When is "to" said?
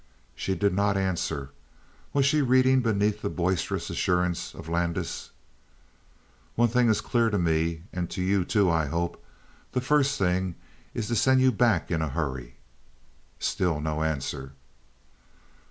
7.29-7.37, 8.09-8.23, 11.09-11.15